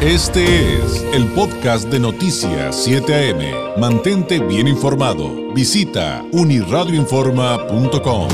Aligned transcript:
Este 0.00 0.44
es 0.78 1.02
el 1.12 1.26
podcast 1.34 1.90
de 1.90 1.98
Noticias 1.98 2.84
7 2.84 3.12
AM. 3.12 3.80
Mantente 3.80 4.38
bien 4.38 4.68
informado. 4.68 5.52
Visita 5.52 6.22
uniradioinforma.com. 6.32 8.28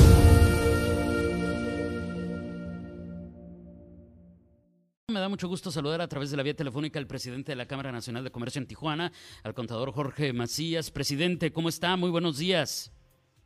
Me 5.10 5.20
da 5.20 5.30
mucho 5.30 5.48
gusto 5.48 5.70
saludar 5.70 6.02
a 6.02 6.06
través 6.06 6.30
de 6.30 6.36
la 6.36 6.42
vía 6.42 6.52
telefónica 6.52 6.98
al 6.98 7.06
presidente 7.06 7.52
de 7.52 7.56
la 7.56 7.64
Cámara 7.64 7.90
Nacional 7.90 8.24
de 8.24 8.30
Comercio 8.30 8.60
en 8.60 8.66
Tijuana, 8.66 9.10
al 9.42 9.54
contador 9.54 9.90
Jorge 9.92 10.34
Macías. 10.34 10.90
Presidente, 10.90 11.50
¿cómo 11.50 11.70
está? 11.70 11.96
Muy 11.96 12.10
buenos 12.10 12.36
días. 12.36 12.92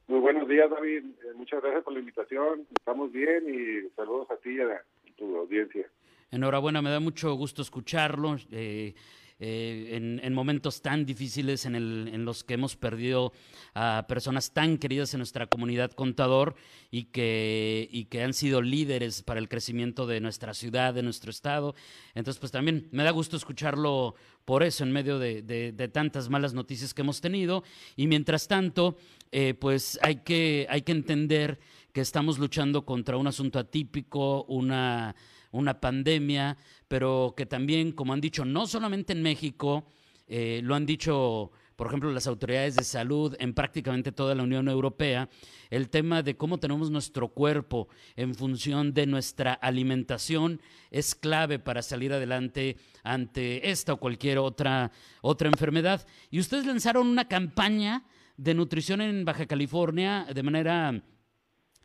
Muy 0.08 0.18
buenos 0.18 0.48
días, 0.48 0.68
David. 0.68 1.04
Eh, 1.04 1.34
muchas 1.36 1.62
gracias 1.62 1.84
por 1.84 1.92
la 1.92 2.00
invitación. 2.00 2.66
Estamos 2.80 3.12
bien 3.12 3.44
y 3.48 3.88
saludos 3.94 4.28
a 4.32 4.36
ti 4.38 4.56
y 4.56 4.60
a 4.60 4.82
tu 5.16 5.36
audiencia. 5.36 5.88
Enhorabuena, 6.30 6.82
me 6.82 6.90
da 6.90 7.00
mucho 7.00 7.34
gusto 7.34 7.62
escucharlo. 7.62 8.36
Eh, 8.50 8.94
eh, 9.40 10.18
en, 10.20 10.34
momentos 10.34 10.82
tan 10.82 11.06
difíciles 11.06 11.64
en, 11.64 12.24
los 12.24 12.42
que 12.42 12.54
hemos 12.54 12.74
perdido 12.74 13.32
a 13.72 14.04
personas 14.08 14.52
tan 14.52 14.78
queridas 14.78 15.14
en 15.14 15.18
nuestra 15.18 15.46
comunidad 15.46 15.92
contador 15.92 16.56
y 16.90 17.04
que, 17.04 17.88
y 17.92 18.06
que 18.06 18.24
han 18.24 18.34
sido 18.34 18.62
líderes 18.62 19.22
para 19.22 19.38
el 19.38 19.48
crecimiento 19.48 20.08
de 20.08 20.20
nuestra 20.20 20.54
ciudad, 20.54 20.92
de 20.92 21.04
nuestro 21.04 21.30
estado. 21.30 21.76
Entonces, 22.16 22.40
pues 22.40 22.50
también 22.50 22.88
me 22.90 23.04
da 23.04 23.12
gusto 23.12 23.36
escucharlo 23.36 24.16
por 24.44 24.64
eso, 24.64 24.82
en 24.82 24.90
medio 24.90 25.20
de, 25.20 25.42
de, 25.42 25.88
tantas 25.88 26.28
malas 26.28 26.52
noticias 26.52 26.92
que 26.92 27.02
hemos 27.02 27.20
tenido. 27.20 27.62
Y 27.94 28.08
mientras 28.08 28.48
tanto, 28.48 28.96
eh, 29.30 29.54
pues 29.54 30.00
hay 30.02 30.16
que, 30.16 30.66
hay 30.68 30.82
que 30.82 30.92
entender 30.92 31.60
que 31.92 32.00
estamos 32.00 32.38
luchando 32.38 32.84
contra 32.84 33.16
un 33.16 33.28
asunto 33.28 33.58
atípico, 33.60 34.44
una 34.44 35.14
una 35.50 35.80
pandemia, 35.80 36.56
pero 36.88 37.34
que 37.36 37.46
también, 37.46 37.92
como 37.92 38.12
han 38.12 38.20
dicho, 38.20 38.44
no 38.44 38.66
solamente 38.66 39.12
en 39.12 39.22
México, 39.22 39.86
eh, 40.26 40.60
lo 40.62 40.74
han 40.74 40.84
dicho, 40.84 41.50
por 41.76 41.86
ejemplo, 41.86 42.12
las 42.12 42.26
autoridades 42.26 42.76
de 42.76 42.84
salud 42.84 43.34
en 43.38 43.54
prácticamente 43.54 44.12
toda 44.12 44.34
la 44.34 44.42
Unión 44.42 44.68
Europea, 44.68 45.28
el 45.70 45.88
tema 45.88 46.22
de 46.22 46.36
cómo 46.36 46.58
tenemos 46.58 46.90
nuestro 46.90 47.28
cuerpo 47.28 47.88
en 48.16 48.34
función 48.34 48.92
de 48.92 49.06
nuestra 49.06 49.54
alimentación 49.54 50.60
es 50.90 51.14
clave 51.14 51.58
para 51.58 51.82
salir 51.82 52.12
adelante 52.12 52.76
ante 53.02 53.70
esta 53.70 53.94
o 53.94 53.96
cualquier 53.98 54.38
otra, 54.38 54.92
otra 55.22 55.48
enfermedad. 55.48 56.06
Y 56.30 56.40
ustedes 56.40 56.66
lanzaron 56.66 57.06
una 57.06 57.28
campaña 57.28 58.04
de 58.36 58.54
nutrición 58.54 59.00
en 59.00 59.24
Baja 59.24 59.46
California 59.46 60.26
de 60.32 60.42
manera 60.42 61.02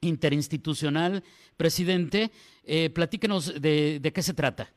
interinstitucional. 0.03 1.23
Presidente, 1.57 2.29
eh, 2.65 2.89
platíquenos 2.89 3.61
de, 3.61 4.11
qué 4.13 4.21
se 4.21 4.33
trata. 4.33 4.69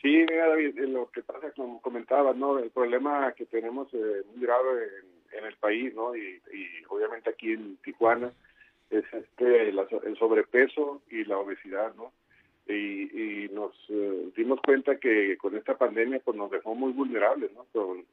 Sí, 0.00 0.08
mira, 0.08 0.48
David, 0.48 0.78
lo 0.88 1.10
que 1.10 1.22
pasa, 1.22 1.50
como 1.52 1.80
comentabas, 1.80 2.36
¿no? 2.36 2.58
El 2.58 2.70
problema 2.70 3.32
que 3.32 3.46
tenemos 3.46 3.88
eh, 3.94 4.22
muy 4.30 4.44
grave 4.44 4.88
en, 5.32 5.44
el 5.44 5.56
país, 5.56 5.94
¿no? 5.94 6.14
Y, 6.16 6.40
obviamente 6.88 7.30
aquí 7.30 7.52
en 7.52 7.76
Tijuana 7.78 8.30
es 8.90 9.04
este 9.12 9.70
el 9.70 10.16
sobrepeso 10.16 11.02
y 11.10 11.24
la 11.24 11.38
obesidad, 11.38 11.94
¿no? 11.96 12.12
Y, 12.66 13.48
nos 13.52 13.72
eh, 13.88 14.30
dimos 14.36 14.60
cuenta 14.62 14.96
que 14.96 15.36
con 15.36 15.56
esta 15.56 15.76
pandemia 15.76 16.20
pues 16.24 16.36
nos 16.36 16.50
dejó 16.50 16.74
muy 16.74 16.92
vulnerables, 16.92 17.52
¿no? 17.52 17.66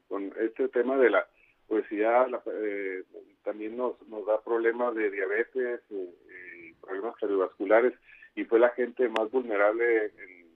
con 0.08 0.32
este 0.38 0.68
tema 0.68 0.96
de 0.98 1.10
la 1.10 1.26
obesidad 1.68 2.28
eh, 2.46 3.02
también 3.44 3.76
nos, 3.76 4.00
nos 4.08 4.26
da 4.26 4.40
problemas 4.40 4.94
de 4.94 5.10
diabetes, 5.10 5.80
eh, 5.90 6.74
problemas 6.80 7.16
cardiovasculares 7.16 7.94
y 8.34 8.44
fue 8.44 8.58
la 8.58 8.70
gente 8.70 9.08
más 9.08 9.30
vulnerable 9.30 10.06
en 10.06 10.46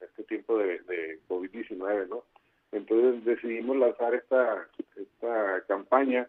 este 0.00 0.24
tiempo 0.24 0.58
de, 0.58 0.80
de 0.80 1.20
COVID-19, 1.28 2.08
¿no? 2.08 2.24
Entonces 2.72 3.24
decidimos 3.24 3.76
lanzar 3.76 4.14
esta, 4.14 4.68
esta 4.96 5.64
campaña 5.66 6.28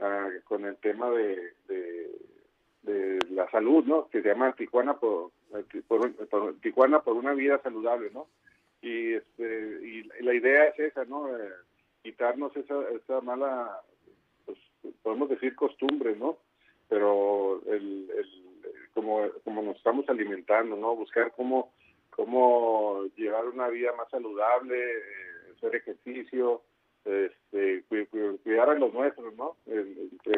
ah, 0.00 0.28
con 0.44 0.64
el 0.64 0.76
tema 0.76 1.10
de, 1.10 1.54
de, 1.68 3.18
la 3.30 3.50
salud, 3.50 3.84
¿no? 3.84 4.08
Que 4.08 4.20
se 4.20 4.28
llama 4.28 4.54
Tijuana 4.54 4.98
por, 4.98 5.30
Tijuana 6.60 7.00
por 7.00 7.16
una 7.16 7.32
vida 7.32 7.58
saludable, 7.62 8.10
¿no? 8.12 8.26
Y, 8.82 9.14
este, 9.14 9.78
y 9.82 10.02
la 10.22 10.34
idea 10.34 10.64
es 10.66 10.78
esa, 10.78 11.04
¿no? 11.06 11.34
Eh, 11.34 11.50
quitarnos 12.02 12.54
esa, 12.56 12.74
esa 12.90 13.20
mala, 13.22 13.80
podemos 15.02 15.28
decir 15.28 15.54
costumbre, 15.54 16.16
¿no? 16.16 16.38
Pero 16.88 17.62
el, 17.66 18.10
el, 18.16 18.26
como, 18.94 19.28
como 19.44 19.62
nos 19.62 19.76
estamos 19.76 20.08
alimentando, 20.08 20.76
¿no? 20.76 20.96
Buscar 20.96 21.32
cómo, 21.32 21.72
cómo 22.10 23.04
llevar 23.16 23.46
una 23.46 23.68
vida 23.68 23.92
más 23.96 24.08
saludable, 24.10 24.78
eh, 24.78 25.02
hacer 25.56 25.76
ejercicio, 25.76 26.62
este, 27.04 27.84
cuidar 28.42 28.70
a 28.70 28.74
los 28.74 28.92
nuestros, 28.92 29.34
¿no? 29.34 29.56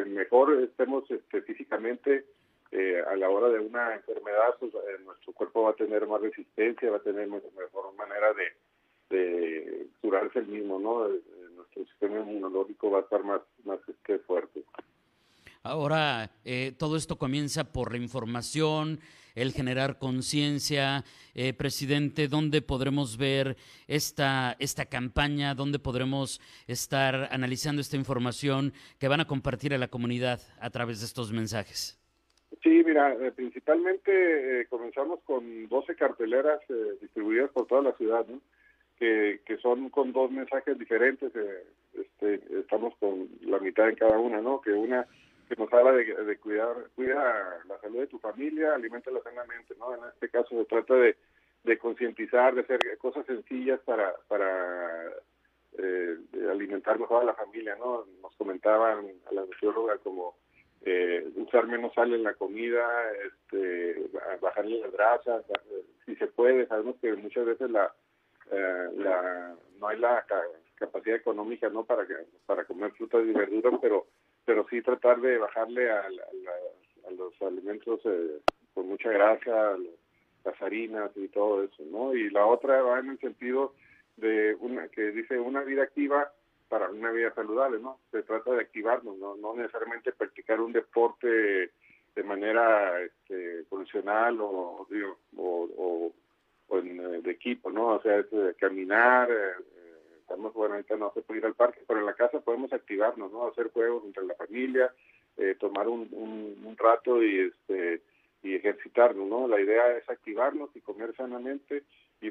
Mejor 0.07 0.63
estemos 0.63 1.09
este, 1.11 1.41
físicamente 1.41 2.25
eh, 2.71 3.03
a 3.07 3.15
la 3.15 3.29
hora 3.29 3.49
de 3.49 3.59
una 3.59 3.93
enfermedad, 3.93 4.55
pues 4.59 4.73
eh, 4.73 4.97
nuestro 5.03 5.33
cuerpo 5.33 5.63
va 5.63 5.71
a 5.71 5.75
tener 5.75 6.07
más 6.07 6.21
resistencia, 6.21 6.89
va 6.89 6.97
a 6.97 7.03
tener 7.03 7.27
mejor 7.27 7.93
manera 7.95 8.33
de, 8.33 9.15
de 9.15 9.87
curarse 10.01 10.39
el 10.39 10.47
mismo, 10.47 10.79
¿no? 10.79 11.05
el 11.75 11.87
sistema 11.87 12.19
inmunológico 12.19 12.89
va 12.89 12.99
a 12.99 13.01
estar 13.01 13.23
más, 13.23 13.41
más 13.65 13.79
que 14.03 14.19
fuerte. 14.19 14.44
Ahora, 15.65 16.29
eh, 16.45 16.73
todo 16.77 16.95
esto 16.95 17.17
comienza 17.17 17.73
por 17.73 17.91
la 17.91 17.97
información, 17.97 18.99
el 19.33 19.51
generar 19.51 19.97
conciencia. 19.97 21.03
Eh, 21.33 21.53
presidente, 21.53 22.27
¿dónde 22.27 22.61
podremos 22.61 23.17
ver 23.17 23.57
esta, 23.87 24.55
esta 24.59 24.85
campaña? 24.85 25.55
¿Dónde 25.55 25.79
podremos 25.79 26.39
estar 26.67 27.29
analizando 27.31 27.81
esta 27.81 27.97
información 27.97 28.73
que 28.99 29.07
van 29.07 29.21
a 29.21 29.25
compartir 29.25 29.73
a 29.73 29.79
la 29.79 29.87
comunidad 29.87 30.39
a 30.59 30.69
través 30.69 30.99
de 30.99 31.07
estos 31.07 31.31
mensajes? 31.33 31.99
Sí, 32.61 32.83
mira, 32.85 33.15
eh, 33.15 33.31
principalmente 33.31 34.67
comenzamos 34.69 35.19
con 35.23 35.67
12 35.67 35.95
carteleras 35.95 36.59
distribuidas 37.01 37.49
por 37.49 37.65
toda 37.65 37.81
la 37.81 37.93
ciudad, 37.93 38.23
que, 38.99 39.41
que 39.43 39.57
son 39.57 39.89
con 39.89 40.13
dos 40.13 40.29
mensajes 40.29 40.77
diferentes. 40.77 41.35
Eh, 41.35 41.63
este, 41.95 42.59
estamos 42.59 42.95
con 42.99 43.27
la 43.41 43.57
mitad 43.57 43.89
en 43.89 43.95
cada 43.95 44.19
una, 44.19 44.41
¿no? 44.41 44.61
Que 44.61 44.71
una 44.71 45.07
que 45.47 45.55
nos 45.55 45.71
habla 45.73 45.91
de, 45.91 46.05
de 46.05 46.37
cuidar, 46.37 46.75
cuida 46.95 47.61
la 47.67 47.79
salud 47.79 47.99
de 47.99 48.07
tu 48.07 48.19
familia, 48.19 48.75
alimentala 48.75 49.19
sanamente, 49.23 49.75
¿no? 49.77 49.93
En 49.93 50.03
este 50.13 50.29
caso 50.29 50.49
se 50.49 50.65
trata 50.65 50.95
de, 50.95 51.15
de 51.63 51.77
concientizar, 51.77 52.55
de 52.55 52.61
hacer 52.61 52.79
cosas 52.97 53.25
sencillas 53.25 53.79
para, 53.81 54.15
para 54.27 55.11
eh, 55.77 56.17
alimentar 56.49 56.99
mejor 56.99 57.23
a 57.23 57.25
la 57.25 57.33
familia, 57.33 57.75
¿no? 57.75 58.05
Nos 58.21 58.35
comentaban 58.35 59.05
a 59.29 59.33
la 59.33 59.41
nutrióloga 59.41 59.97
como 59.99 60.35
eh, 60.81 61.27
usar 61.35 61.67
menos 61.67 61.93
sal 61.93 62.13
en 62.13 62.23
la 62.23 62.33
comida, 62.33 62.85
este, 63.25 64.09
bajarle 64.41 64.79
las 64.81 64.91
grasas, 64.91 65.43
si 66.05 66.15
se 66.15 66.27
puede, 66.27 66.67
sabemos 66.67 66.95
que 67.01 67.13
muchas 67.13 67.45
veces 67.45 67.69
la 67.71 67.91
eh, 68.51 68.89
la, 68.97 69.55
no 69.79 69.87
hay 69.87 69.97
la 69.97 70.23
capacidad 70.75 71.15
económica 71.15 71.67
no 71.69 71.83
para 71.83 72.05
para 72.45 72.63
comer 72.65 72.91
frutas 72.91 73.23
y 73.25 73.31
verduras 73.31 73.79
pero 73.81 74.05
pero 74.45 74.65
sí 74.69 74.81
tratar 74.81 75.19
de 75.21 75.37
bajarle 75.37 75.91
a, 75.91 76.07
los 77.17 77.41
alimentos 77.41 77.99
eh, 78.05 78.39
con 78.73 78.87
mucha 78.87 79.09
grasa 79.09 79.77
las 80.43 80.61
harinas 80.61 81.11
y 81.15 81.27
todo 81.27 81.63
eso 81.63 81.83
no 81.91 82.13
y 82.13 82.29
la 82.29 82.45
otra 82.45 82.81
va 82.81 82.99
en 82.99 83.09
el 83.09 83.19
sentido 83.19 83.73
de 84.17 84.55
una 84.59 84.87
que 84.87 85.11
dice 85.11 85.39
una 85.39 85.61
vida 85.61 85.83
activa 85.83 86.31
para 86.67 86.89
una 86.89 87.11
vida 87.11 87.33
saludable 87.33 87.79
no 87.79 87.99
se 88.11 88.23
trata 88.23 88.51
de 88.51 88.61
activarnos 88.61 89.17
no 89.17 89.35
no 89.35 89.55
necesariamente 89.55 90.13
practicar 90.13 90.59
un 90.59 90.73
deporte 90.73 91.27
de 92.15 92.23
manera 92.23 93.01
este, 93.01 93.63
profesional 93.69 94.39
o, 94.41 94.87
o 95.37 96.11
o 96.67 96.79
eh, 96.79 97.21
de 97.23 97.31
equipo, 97.31 97.71
¿no? 97.71 97.87
O 97.87 98.01
sea, 98.01 98.17
es, 98.17 98.27
eh, 98.31 98.55
caminar, 98.59 99.29
eh, 99.29 99.53
estamos, 100.25 100.53
bueno, 100.53 100.73
ahorita 100.73 100.97
no 100.97 101.11
se 101.13 101.21
puede 101.21 101.39
ir 101.39 101.45
al 101.45 101.53
parque, 101.53 101.81
pero 101.87 101.99
en 101.99 102.07
la 102.07 102.13
casa 102.13 102.39
podemos 102.39 102.73
activarnos, 102.73 103.31
¿no? 103.31 103.47
Hacer 103.47 103.71
juegos 103.71 104.03
entre 104.05 104.25
la 104.25 104.33
familia, 104.35 104.91
tomar 105.59 105.87
un, 105.87 106.09
un, 106.11 106.77
rato 106.77 107.21
y 107.21 107.39
este 107.39 108.01
y 108.41 108.55
ejercitarnos, 108.55 109.27
¿no? 109.27 109.47
La 109.47 109.59
idea 109.59 109.97
es 109.97 110.09
activarnos 110.09 110.69
y 110.75 110.81
comer 110.81 111.15
sanamente 111.15 111.83
y 112.21 112.29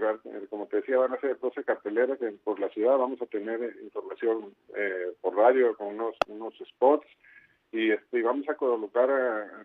como 0.49 0.67
te 0.67 0.79
decía, 0.79 0.99
van 0.99 1.12
a 1.12 1.20
ser 1.20 1.38
12 1.38 1.62
carteleras 1.64 2.19
por 2.43 2.58
la 2.58 2.69
ciudad, 2.70 2.96
vamos 2.99 3.20
a 3.23 3.26
tener 3.26 3.76
información 3.82 4.55
por 5.20 5.37
radio 5.37 5.76
con 5.76 5.88
unos, 5.88 6.17
unos 6.29 6.55
spots 6.67 7.06
y, 7.75 7.90
este, 7.90 8.23
vamos 8.23 8.49
a 8.49 8.55
colocar 8.55 9.08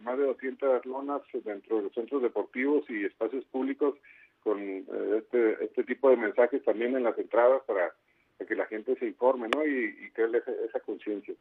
más 0.02 0.18
de 0.18 0.26
200 0.26 0.86
lonas 0.88 1.22
dentro 1.46 1.78
de 1.78 1.84
los 1.84 1.94
centros 1.94 2.24
deportivos 2.24 2.84
y 2.90 3.06
espacios 3.06 3.46
públicos 3.46 3.96
con 4.42 4.60
eh, 4.60 4.86
este, 5.20 5.64
este 5.64 5.84
tipo 5.84 6.10
de 6.10 6.18
mensajes 6.18 6.64
también 6.64 6.96
en 6.96 7.04
las 7.04 7.18
entradas 7.20 7.62
para, 7.68 7.94
que 8.46 8.56
la 8.56 8.66
gente 8.66 8.96
se 8.98 9.06
informe 9.08 9.48
¿no? 9.54 9.66
y, 9.66 10.06
y 10.06 10.12
crearle 10.12 10.42
esa, 10.68 10.80
conciencia. 10.80 11.34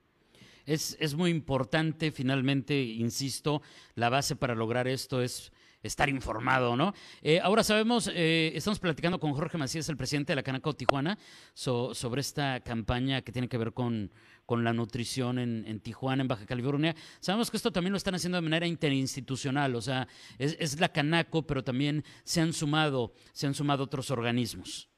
Es, 0.66 0.96
es 1.00 1.14
muy 1.14 1.30
importante, 1.30 2.10
finalmente, 2.10 2.74
insisto, 2.74 3.62
la 3.94 4.10
base 4.10 4.36
para 4.36 4.54
lograr 4.54 4.86
esto 4.86 5.22
es 5.22 5.52
estar 5.82 6.08
informado, 6.08 6.76
¿no? 6.76 6.92
Eh, 7.22 7.40
ahora 7.40 7.62
sabemos, 7.62 8.10
eh, 8.14 8.52
estamos 8.54 8.80
platicando 8.80 9.18
con 9.20 9.32
Jorge 9.32 9.58
Macías, 9.58 9.88
el 9.88 9.96
presidente 9.96 10.32
de 10.32 10.36
la 10.36 10.42
Canaco 10.42 10.74
Tijuana, 10.74 11.18
sobre 11.54 12.20
esta 12.20 12.60
campaña 12.60 13.22
que 13.22 13.32
tiene 13.32 13.48
que 13.48 13.58
ver 13.58 13.72
con, 13.72 14.10
con 14.44 14.64
la 14.64 14.72
nutrición 14.72 15.38
en, 15.38 15.80
Tijuana, 15.80 16.22
en 16.22 16.28
Baja 16.28 16.46
California. 16.46 16.94
Sabemos 17.20 17.50
que 17.50 17.56
esto 17.56 17.70
también 17.70 17.92
lo 17.92 17.96
están 17.96 18.14
haciendo 18.14 18.36
de 18.36 18.42
manera 18.42 18.66
interinstitucional, 18.66 19.74
o 19.76 19.80
sea, 19.80 20.08
es, 20.38 20.80
la 20.80 20.88
Canaco, 20.88 21.46
pero 21.46 21.62
también 21.62 22.02
se 22.24 22.40
han 22.40 22.52
sumado, 22.52 23.12
se 23.32 23.46
han 23.46 23.54
sumado 23.54 23.84
otros 23.84 24.10
organismos. 24.10 24.90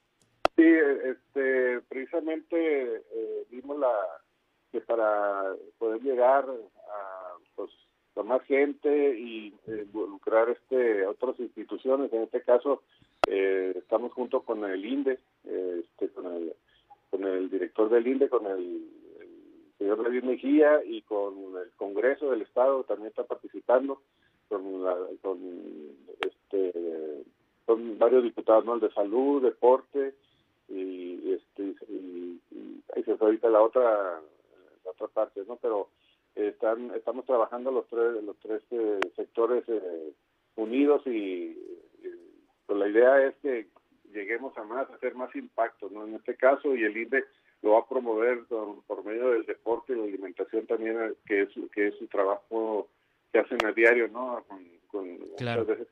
Sí, 0.56 0.64
este, 0.64 1.69
precisamente 1.90 3.02
eh, 3.12 3.44
vimos 3.50 3.78
la 3.78 3.92
que 4.70 4.81
para 4.81 5.54
poder 5.78 6.00
llegar 6.00 6.46
a 6.48 7.37
pues, 7.56 7.70
con 8.14 8.28
más 8.28 8.42
gente 8.44 9.19
y 9.19 9.52
eh, 9.66 9.82
involucrar 9.87 10.48
este 10.48 11.04
otras 11.06 11.38
instituciones 11.40 12.12
en 12.12 12.22
este 12.22 12.42
caso 12.42 12.82
eh, 13.26 13.75
estamos 13.76 14.12
junto 14.12 14.42
con 14.42 14.64
el 14.64 14.84
INDE 14.84 15.19
eh, 15.44 15.82
este, 15.84 16.08
con 16.10 16.26
el 16.26 16.54
con 17.10 17.25
el 17.25 17.50
director 17.50 17.90
del 17.90 18.06
INDE 18.06 18.28
con 18.28 18.46
el, 18.46 18.86
señor 19.78 20.02
David 20.02 20.25
Mejía 20.25 20.84
y 20.84 21.02
con 21.02 21.34
el 21.56 21.70
Congreso 21.76 22.31
del 22.31 22.43
Estado 22.43 22.84
también 22.84 23.08
está 23.08 23.25
participando 23.25 24.02
con 24.48 24.84
la, 24.84 24.94
con 25.22 25.38
este 26.20 27.25
con 27.64 27.98
varios 27.98 28.22
diputados 28.22 28.81
de 28.81 28.93
salud 28.93 29.43
deporte 29.43 30.14
fue 33.20 33.28
ahorita 33.28 33.50
la 33.50 33.61
otra 33.61 34.20
la 34.84 34.90
otra 34.90 35.06
parte 35.08 35.43
no 35.46 35.56
pero 35.56 35.90
están 36.34 36.90
estamos 36.94 37.26
trabajando 37.26 37.70
los 37.70 37.87
tres 37.88 38.25
los 38.25 38.37
tres 38.40 38.62
eh, 38.70 38.99
sectores 39.14 39.62
eh, 39.69 40.12
unidos 40.56 41.02
y, 41.06 41.56
pues 42.67 42.78
la 42.78 42.88
idea 42.88 43.26
es 43.26 43.34
que 43.43 43.69
lleguemos 44.12 44.56
a 44.56 44.64
más 44.64 44.88
a 44.88 44.94
hacer 44.94 45.14
más 45.14 45.34
impacto 45.37 45.90
no 45.90 46.06
en 46.06 46.14
este 46.14 46.34
caso 46.37 46.75
y 46.75 46.82
el 46.82 46.96
INDE 46.96 47.25
lo 47.62 47.72
va 47.72 47.81
a 47.81 47.88
promover 47.88 48.44
por, 48.46 49.05
medio 49.05 49.31
del 49.32 49.44
deporte 49.44 49.93
y 49.93 49.96
la 49.96 50.05
alimentación 50.05 50.67
también 50.67 50.99
eh, 50.99 51.12
que 51.26 51.43
es 51.43 51.49
que 51.75 51.88
es 51.88 51.99
su 51.99 52.06
trabajo 52.06 52.88
que 53.32 53.40
hacen 53.40 53.58
a 53.67 53.72
diario 53.72 54.08
no 54.08 54.43
con, 54.49 54.64
con 54.88 55.19
claro. 55.37 55.67
veces 55.67 55.88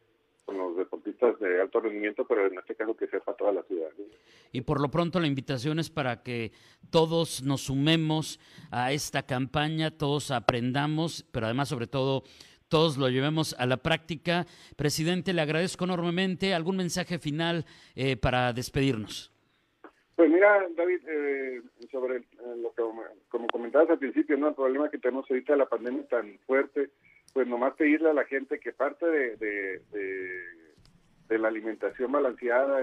con 0.48 0.56
los 0.56 0.78
deportistas 0.78 1.38
de 1.40 1.60
alto 1.60 1.78
rendimiento, 1.78 2.26
pero 2.26 2.46
en 2.46 2.58
este 2.58 2.74
caso 2.74 2.96
que 2.96 3.06
sepa 3.06 3.34
toda 3.34 3.52
la 3.52 3.62
ciudad. 3.64 3.90
Y 4.50 4.62
por 4.62 4.80
lo 4.80 4.90
pronto 4.90 5.20
la 5.20 5.26
invitación 5.26 5.78
es 5.78 5.90
para 5.90 6.22
que 6.22 6.52
todos 6.90 7.42
nos 7.42 7.66
sumemos 7.66 8.40
a 8.70 8.92
esta 8.92 9.26
campaña, 9.26 9.90
todos 9.90 10.30
aprendamos, 10.30 11.26
pero 11.32 11.44
además 11.44 11.68
sobre 11.68 11.86
todo 11.86 12.22
todos 12.70 12.96
lo 12.96 13.10
llevemos 13.10 13.54
a 13.58 13.66
la 13.66 13.76
práctica. 13.76 14.46
Presidente, 14.74 15.34
le 15.34 15.42
agradezco 15.42 15.84
enormemente. 15.84 16.54
¿Algún 16.54 16.78
mensaje 16.78 17.18
final 17.18 17.66
eh, 17.94 18.16
para 18.16 18.54
despedirnos? 18.54 19.30
Pues 20.16 20.30
mira, 20.30 20.66
David, 20.76 21.00
eh, 21.08 21.62
sobre 21.92 22.16
eh, 22.16 22.22
lo 22.56 22.72
que, 22.72 22.82
como 23.28 23.46
comentabas 23.48 23.90
al 23.90 23.98
principio, 23.98 24.38
¿no? 24.38 24.48
el 24.48 24.54
problema 24.54 24.90
que 24.90 24.96
tenemos 24.96 25.30
ahorita 25.30 25.52
de 25.52 25.58
la 25.58 25.68
pandemia 25.68 26.08
tan 26.08 26.38
fuerte, 26.46 26.88
pues 27.32 27.46
nomás 27.46 27.74
pedirle 27.74 28.10
a 28.10 28.14
la 28.14 28.24
gente 28.24 28.58
que 28.58 28.72
parte 28.72 29.06
de, 29.06 29.36
de, 29.36 31.38
la 31.38 31.48
alimentación 31.48 32.10
balanceada 32.10 32.82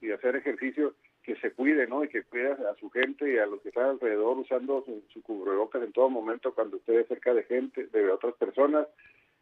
y 0.00 0.06
de 0.06 0.14
hacer 0.14 0.36
ejercicio, 0.36 0.94
que 1.22 1.36
se 1.36 1.52
cuide, 1.52 1.86
¿no? 1.86 2.04
Y 2.04 2.08
que 2.08 2.22
cuide 2.22 2.52
a 2.52 2.74
su 2.80 2.90
gente 2.90 3.32
y 3.32 3.38
a 3.38 3.46
los 3.46 3.60
que 3.60 3.68
están 3.68 3.90
alrededor 3.90 4.38
usando 4.38 4.84
su, 5.12 5.22
cubrebocas 5.22 5.82
en 5.82 5.92
todo 5.92 6.08
momento 6.08 6.54
cuando 6.54 6.78
esté 6.78 7.04
cerca 7.04 7.34
de 7.34 7.44
gente, 7.44 7.86
de 7.86 8.10
otras 8.10 8.34
personas 8.34 8.86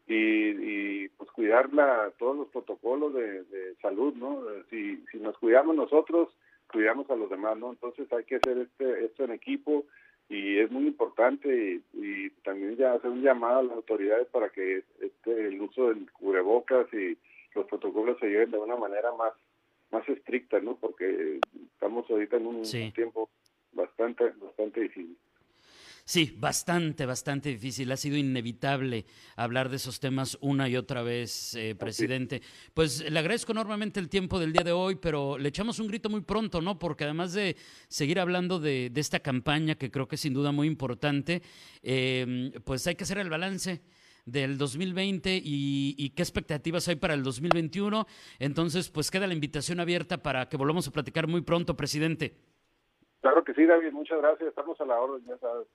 y, 0.09 1.09
pues 1.11 1.31
cuidarla, 1.31 2.12
todos 2.19 2.37
los 2.37 2.49
protocolos 2.49 3.15
de, 3.15 3.75
salud, 3.81 4.15
¿no? 4.15 4.43
Si, 4.71 5.05
si 5.11 5.19
nos 5.19 5.37
cuidamos 5.38 5.77
nosotros, 5.77 6.29
cuidamos 6.71 7.09
a 7.11 7.17
los 7.17 7.31
demás, 7.31 7.56
¿no? 7.56 7.71
Entonces 7.71 8.12
hay 8.12 8.25
que 8.25 8.37
hacer 8.37 8.59
este, 8.59 9.05
esto 9.05 9.25
en 9.25 9.33
equipo 9.33 9.85
y 10.28 10.58
es 10.58 10.70
muy 10.70 10.87
importante 10.87 11.81
y, 11.94 12.31
también 12.44 12.76
ya 12.76 12.93
hacer 12.93 13.11
un 13.11 13.23
llamado 13.23 13.58
a 13.58 13.62
las 13.64 13.73
autoridades 13.73 14.28
para 14.28 14.49
que 14.50 14.84
este, 15.00 15.49
el 15.49 15.61
uso 15.61 15.88
del 15.88 16.11
cubrebocas 16.12 16.87
y 16.94 17.19
los 17.55 17.67
protocolos 17.67 18.19
se 18.20 18.28
lleven 18.28 18.52
de 18.52 18.58
una 18.58 18.76
manera 18.76 19.12
más 19.12 19.32
más 19.90 20.08
estricta, 20.08 20.61
¿no? 20.61 20.76
Porque 20.76 21.40
estamos 21.75 22.08
ahorita 22.11 22.37
en 22.37 22.46
un 22.46 22.62
tiempo 22.93 23.28
bastante 23.73 24.32
bastante 24.40 24.81
difícil. 24.81 25.17
Sí, 26.08 26.37
bastante, 26.38 27.05
bastante 27.05 27.49
difícil. 27.49 27.91
Ha 27.91 27.97
sido 27.97 28.17
inevitable 28.17 29.06
hablar 29.35 29.69
de 29.69 29.75
esos 29.75 29.99
temas 29.99 30.38
una 30.41 30.69
y 30.69 30.76
otra 30.76 31.03
vez, 31.03 31.55
eh, 31.55 31.75
presidente. 31.75 32.43
Pues 32.75 33.11
le 33.11 33.19
agradezco 33.19 33.50
enormemente 33.50 33.99
el 33.99 34.08
tiempo 34.08 34.38
del 34.38 34.53
día 34.53 34.62
de 34.62 34.70
hoy, 34.70 34.94
pero 34.94 35.37
le 35.37 35.49
echamos 35.49 35.81
un 35.81 35.88
grito 35.88 36.08
muy 36.08 36.20
pronto, 36.20 36.62
¿no? 36.62 36.79
Porque 36.79 37.03
además 37.03 37.32
de 37.32 37.56
seguir 37.88 38.20
hablando 38.20 38.61
de, 38.61 38.93
esta 38.94 39.19
campaña, 39.19 39.75
que 39.75 39.91
creo 39.91 40.06
que 40.06 40.14
es 40.14 40.20
sin 40.20 40.32
duda 40.32 40.53
muy 40.53 40.69
importante, 40.69 41.43
em, 41.82 42.52
pues 42.64 42.87
hay 42.87 42.94
que 42.94 43.02
hacer 43.02 43.19
el 43.19 43.29
balance 43.29 43.82
del 44.25 44.59
2020 44.59 45.43
y, 45.44 45.97
y, 45.99 46.11
qué 46.11 46.23
expectativas 46.23 46.87
hay 46.87 46.97
para 46.97 47.14
el 47.14 47.25
2021. 47.25 48.06
Entonces, 48.38 48.91
pues 48.91 49.11
queda 49.11 49.26
la 49.26 49.35
invitación 49.35 49.81
abierta 49.81 50.23
para 50.23 50.49
que 50.49 50.56
volvamos 50.56 50.87
a 50.87 50.93
platicar 50.93 51.26
muy 51.26 51.41
pronto, 51.41 51.76
presidente. 51.76 52.37
Claro 53.26 53.43
que 53.43 53.55
sí, 53.55 53.67
David, 53.67 53.90
muchas 53.90 54.19
gracias. 54.19 54.50
Estamos 54.50 54.81
a 54.81 54.84
la 54.84 55.00
orden, 55.00 55.20
ya 55.26 55.37
sabes. 55.38 55.67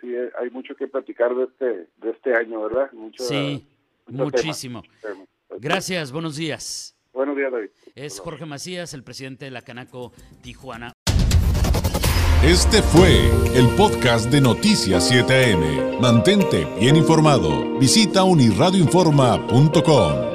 sí, 0.00 0.14
hay 0.38 0.48
mucho 0.50 0.76
que 0.76 0.86
platicar 0.86 1.34
de 1.34 1.46
este, 1.46 1.88
de 1.96 2.10
este 2.10 2.36
año, 2.36 2.62
¿verdad? 2.62 2.92
Mucho, 2.92 3.24
sí, 3.24 3.66
muchísimo. 4.06 4.84
Gracias, 5.58 6.12
buenos 6.12 6.36
días. 6.36 6.96
Buenos 7.12 7.36
días, 7.36 7.50
David. 7.50 7.70
Es 7.96 8.20
Jorge 8.20 8.46
Macías, 8.46 8.94
el 8.94 9.02
presidente 9.02 9.46
de 9.46 9.50
la 9.50 9.62
Canaco 9.62 10.12
Tijuana. 10.40 10.92
Este 12.44 12.80
fue 12.80 13.26
el 13.56 13.66
podcast 13.76 14.30
de 14.30 14.40
Noticias 14.40 15.10
7am. 15.10 15.98
Mantente 15.98 16.64
bien 16.78 16.94
informado. 16.94 17.76
Visita 17.80 18.22
unirradioinforma.com. 18.22 20.27